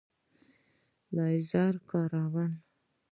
لینز 1.15 1.49
کاروئ؟ 1.89 2.47